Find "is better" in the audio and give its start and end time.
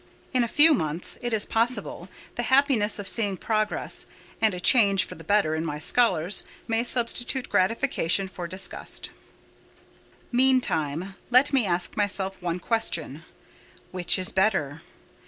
14.17-14.81